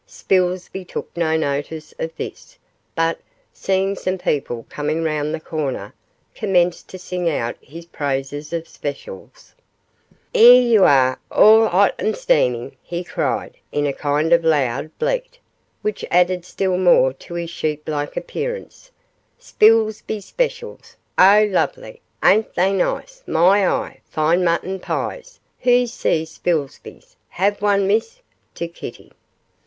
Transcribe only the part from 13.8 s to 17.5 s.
a kind of loud bleat, which added still more to